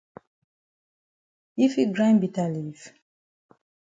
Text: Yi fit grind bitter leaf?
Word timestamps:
Yi 1.59 1.65
fit 1.73 1.89
grind 1.95 2.19
bitter 2.21 2.49
leaf? 2.55 2.81